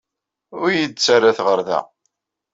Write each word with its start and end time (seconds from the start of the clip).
Ur 0.59 0.69
iyi-d-ttarrat 0.71 1.39
ɣer 1.45 1.59
da! 1.67 1.79